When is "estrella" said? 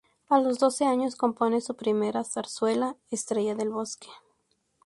3.11-3.53